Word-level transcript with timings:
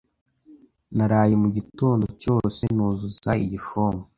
Naraye 0.95 1.33
mugitondo 1.41 2.05
cyose 2.21 2.63
nuzuza 2.75 3.31
iyi 3.45 3.57
fomu. 3.67 4.03